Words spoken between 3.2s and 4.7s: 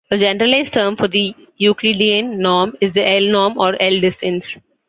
norm or L distance.